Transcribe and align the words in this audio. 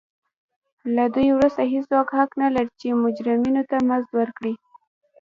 له 0.95 1.05
دې 1.15 1.25
وروسته 1.37 1.61
هېڅوک 1.73 2.07
حق 2.17 2.31
نه 2.41 2.47
لري 2.55 2.71
چې 2.81 2.87
مجرمینو 3.03 3.63
ته 3.69 3.77
مزد 3.89 4.11
ورکړي. 4.19 4.53